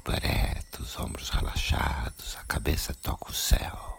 [0.00, 3.98] corpo ereto, os ombros relaxados, a cabeça toca o céu.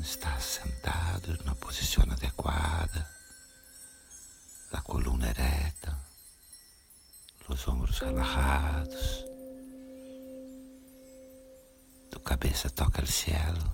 [0.00, 3.08] Está sentado na posição adequada,
[4.72, 5.96] a coluna ereta,
[7.48, 9.24] os ombros relaxados.
[12.24, 13.70] cabeça toca o cielo,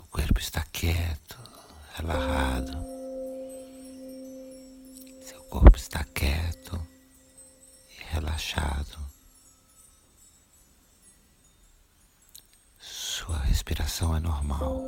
[0.00, 1.36] o corpo está quieto,
[1.96, 2.87] relajado, seu
[5.48, 6.80] corpo está quieto
[7.90, 8.98] e relaxado.
[12.78, 14.82] Sua respiração é normal.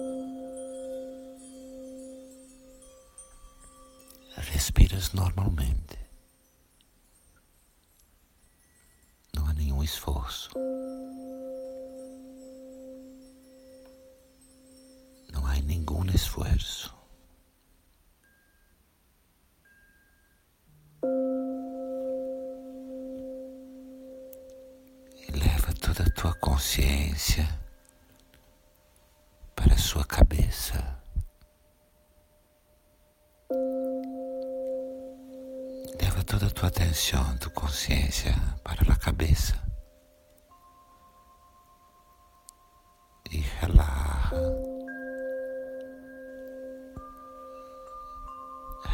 [4.37, 6.01] Respiras normalmente.
[9.61, 10.51] nenhum esforço.
[15.33, 17.00] Não há nenhum esforço.
[26.81, 27.47] Consciência
[29.55, 30.99] para sua cabeça.
[36.01, 38.33] Leva toda a tua atenção, tua consciência
[38.65, 39.61] para a cabeça.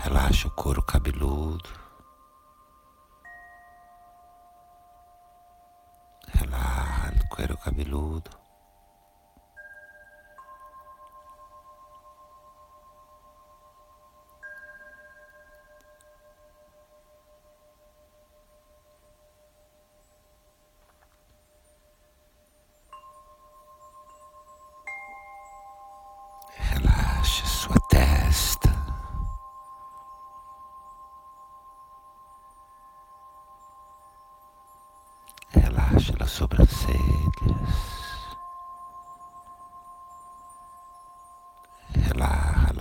[0.03, 1.86] Relaxa o couro cabeludo.
[7.37, 8.46] Couro cabeludo.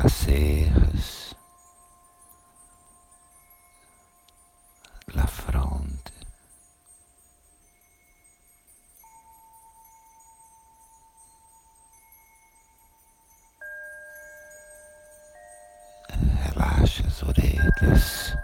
[0.05, 1.35] As cejas.
[5.13, 6.13] La fronte.
[16.43, 18.35] Relaxa as orelhas.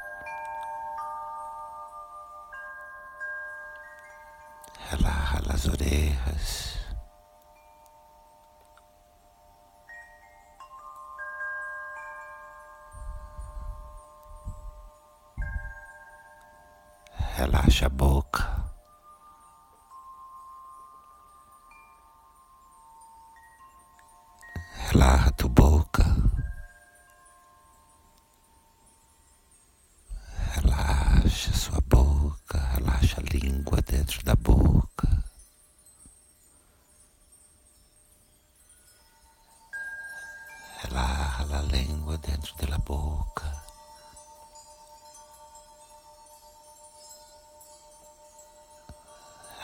[17.41, 18.50] Relaxa a boca.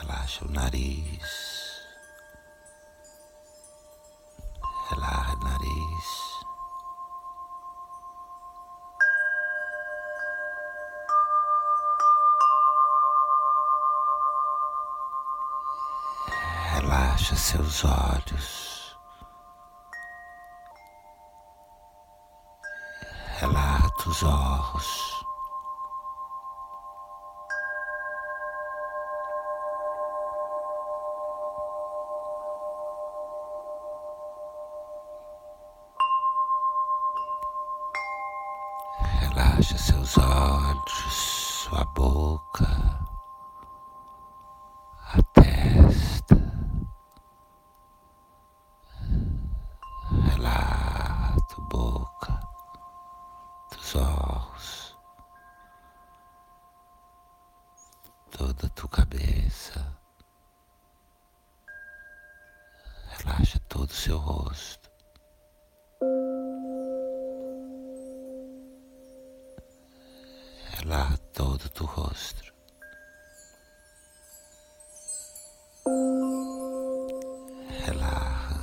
[0.07, 1.84] Relaxa o nariz.
[4.90, 6.07] Relaxa o nariz.
[16.72, 18.97] Relaxa seus olhos.
[23.41, 25.16] Relaxa os olhos.
[64.07, 64.89] Seu rosto.
[70.77, 72.54] Relaxa todo o teu rosto.
[77.86, 78.57] Relaxa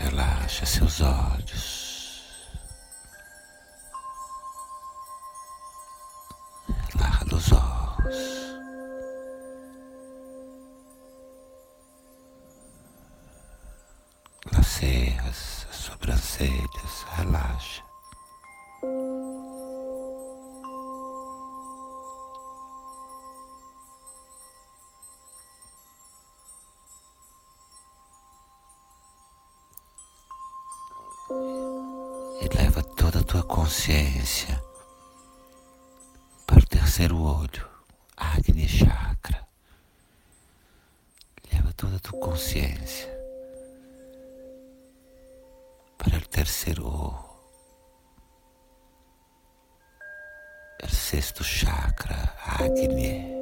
[0.00, 1.85] Relaxa seus olhos.
[16.36, 17.82] Sobrancelhas, relaxa.
[32.40, 34.62] e leva toda a tua consciência
[36.46, 37.66] para o terceiro olho,
[38.16, 39.46] Agni Chakra.
[41.52, 43.15] Leva toda a tua consciência
[46.28, 47.26] terceiro o
[50.88, 53.35] sexto chakra, Agni.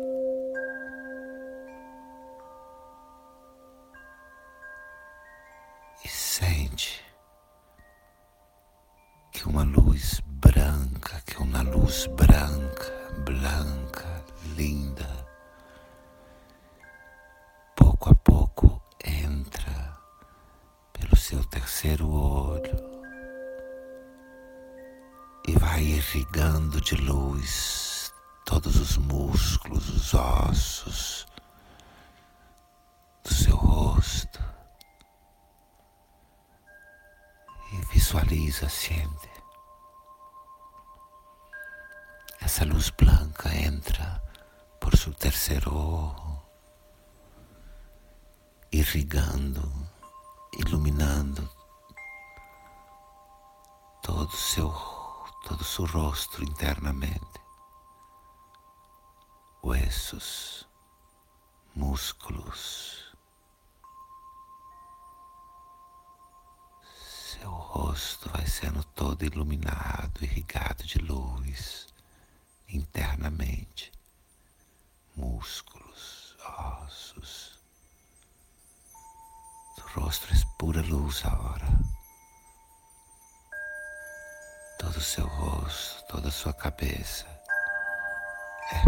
[21.84, 22.94] Seu terceiro olho
[25.46, 28.10] e vai irrigando de luz
[28.46, 31.26] todos os músculos, os ossos
[33.22, 34.42] do seu rosto.
[37.72, 39.34] E visualiza, sente
[42.40, 44.22] essa luz branca entra
[44.80, 46.42] por seu terceiro olho,
[48.72, 49.70] irrigando,
[50.58, 51.63] iluminando
[54.14, 54.70] todo o seu,
[55.42, 57.40] todo o seu rosto internamente,
[59.60, 60.68] ossos,
[61.74, 63.12] músculos,
[66.94, 71.88] seu rosto vai sendo todo iluminado, irrigado de luz
[72.68, 73.90] internamente,
[75.16, 76.36] músculos,
[76.84, 77.58] ossos.
[79.76, 82.03] O rosto é pura luz agora.
[85.04, 87.26] Seu rosto, toda a sua cabeça
[88.72, 88.84] é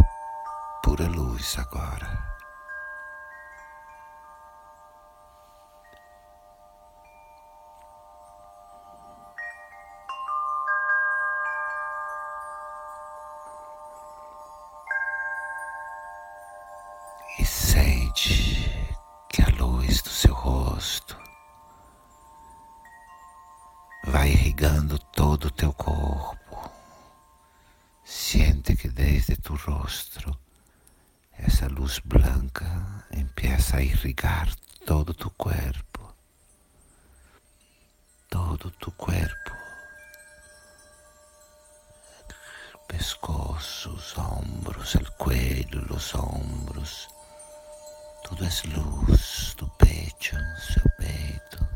[0.82, 2.24] pura luz agora.
[17.38, 18.45] e sente
[33.86, 34.48] irrigar
[34.84, 36.14] todo tu corpo,
[38.28, 39.52] todo tu corpo,
[42.88, 47.08] pescoço, os ombros, o cuello, os ombros
[48.28, 51.68] tudo é luz do peito, seu peito.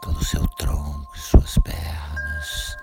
[0.00, 2.76] Todo seu tronco, suas pernas.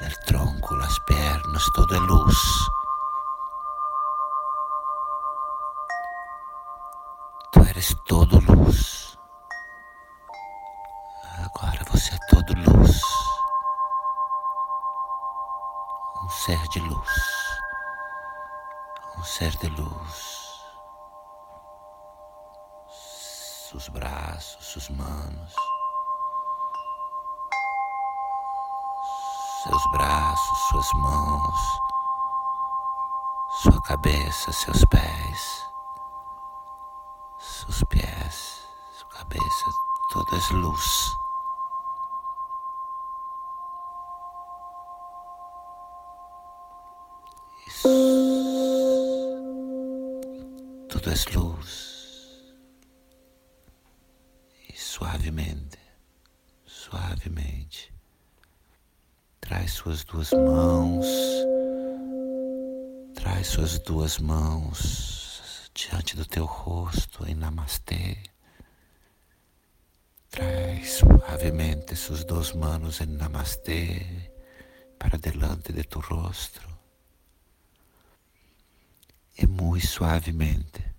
[0.00, 2.36] O tronco, as pernas, tudo é luz.
[7.82, 9.18] Eres todo luz.
[11.44, 13.02] Agora você é todo luz.
[16.22, 17.42] Um ser de luz
[19.18, 20.62] um ser de luz.
[23.68, 25.54] Seus braços, suas mãos,
[29.64, 31.80] seus braços, suas mãos,
[33.62, 35.61] sua cabeça, seus pés,
[37.62, 38.66] seus pés,
[38.98, 39.70] sua cabeça,
[40.12, 41.12] todas luz.
[50.88, 52.52] tudo é luz.
[54.68, 55.78] E suavemente,
[56.66, 57.94] suavemente,
[59.40, 61.06] traz suas duas mãos,
[63.14, 65.21] traz suas duas mãos
[65.88, 68.18] diante do teu rosto em Namastê.
[70.30, 74.30] Traz suavemente suas duas mãos em Namastê
[74.98, 76.62] para delante de tu rosto.
[79.38, 80.92] E muito suavemente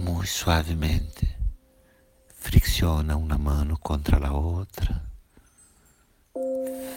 [0.00, 1.28] muy suavemente.
[2.28, 5.09] Fricciona una mano contra la outra.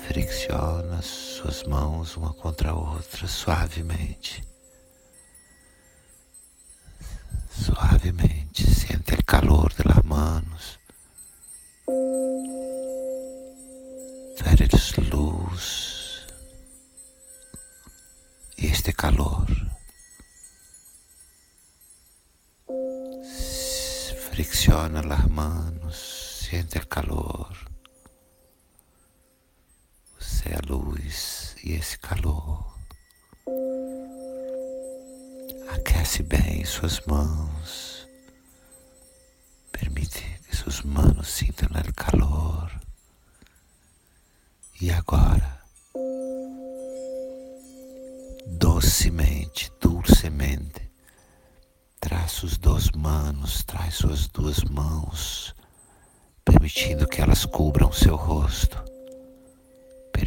[0.07, 4.43] Fricciona suas mãos uma contra a outra suavemente.
[7.49, 10.79] Suavemente siente el calor de las manos.
[14.37, 16.27] Tú eres luz
[18.57, 19.47] y este calor
[24.33, 25.95] fricciona las manos,
[26.41, 27.72] siente el calor.
[30.45, 32.73] É a luz e esse calor
[36.13, 38.07] aquece bem suas mãos,
[39.71, 42.71] permite que suas manos sintam o calor.
[44.79, 45.61] E agora,
[48.45, 50.91] docemente, dulcemente,
[51.99, 55.55] traz suas duas manos, traz suas duas mãos,
[56.45, 58.92] permitindo que elas cubram seu rosto.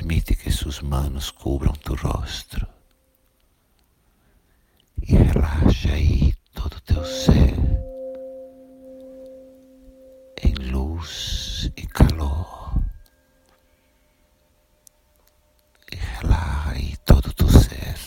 [0.06, 2.64] Permite que suas manos cubram tu rosto
[5.02, 7.56] e relaxa aí todo teu ser
[10.44, 12.80] em luz e calor.
[15.90, 17.98] E relaxa aí todo teu ser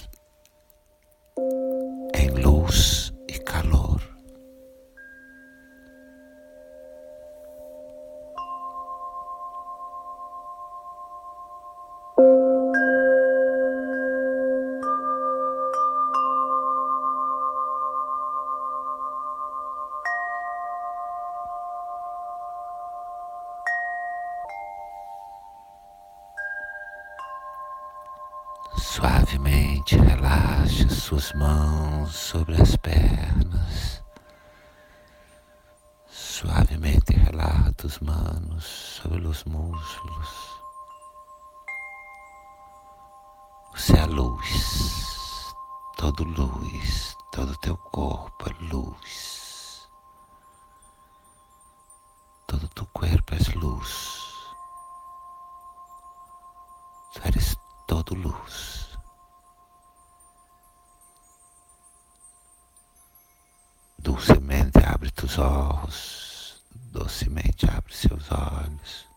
[31.19, 34.01] suas mãos sobre as pernas.
[36.07, 40.29] Suavemente relaxa tus manos sobre os muslos.
[43.73, 45.53] Você é a luz,
[45.97, 49.89] todo luz, todo teu corpo é luz.
[52.47, 54.08] Todo tu corpo é luz.
[64.01, 69.07] Dulcemente abre tus olhos, docemente abre seus olhos.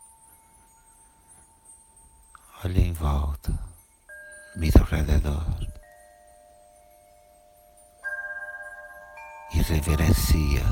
[2.65, 3.57] Olha em volta,
[4.57, 5.73] mira ao redor
[9.55, 10.65] e reverencia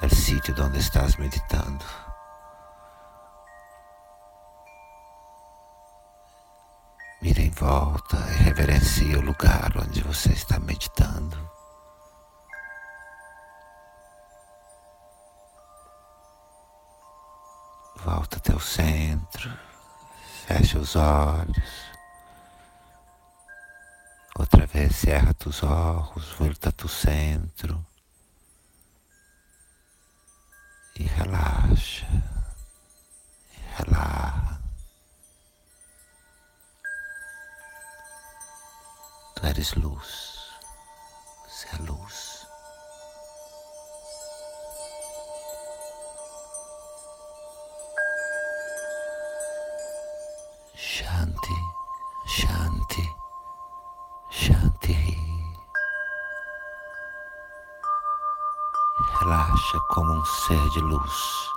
[0.00, 1.84] o sítio onde estás meditando.
[7.20, 11.41] Mira em volta e reverencia o lugar onde você está meditando.
[18.04, 19.48] Volta até o centro,
[20.46, 21.92] fecha os olhos.
[24.36, 27.86] Outra vez cerra tus olhos, volta ao centro
[30.98, 32.08] e relaxa,
[33.52, 34.60] e relaxa.
[39.36, 40.50] Tu eres luz,
[41.46, 42.31] você é luz.
[60.52, 61.50] Ser de luz.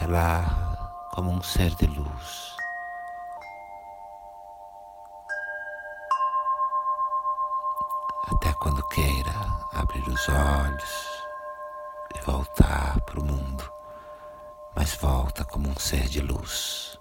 [0.00, 2.56] Relaxa como um ser de luz.
[8.32, 9.34] Até quando queira
[9.74, 11.24] abrir os olhos
[12.16, 13.72] e voltar para o mundo
[14.74, 16.98] mas volta como um ser de luz.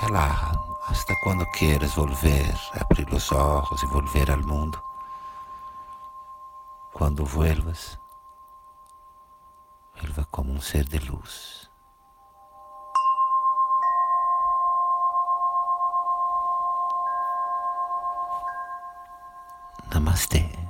[0.00, 4.89] Relaja hasta quando quieras volver, abrir os olhos e volver ao mundo.
[7.00, 7.98] Quando vuelvas,
[9.94, 11.70] vuelva como um ser de luz.
[19.90, 20.69] Namastê.